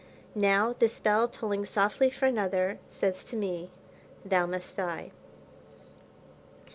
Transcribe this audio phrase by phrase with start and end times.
[0.33, 3.69] Now, this bell tolling softly for another, says to me:
[4.25, 5.11] Thou must die.